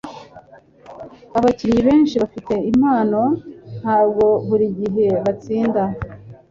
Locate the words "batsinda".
5.23-5.81